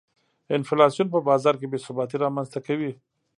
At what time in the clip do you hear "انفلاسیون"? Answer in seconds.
0.57-1.07